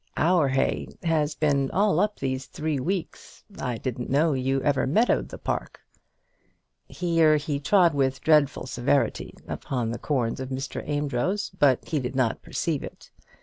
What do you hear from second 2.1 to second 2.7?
these